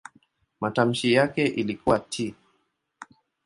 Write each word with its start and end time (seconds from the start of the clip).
Matamshi 0.61 1.13
yake 1.13 1.47
ilikuwa 1.47 1.99
"t". 1.99 2.35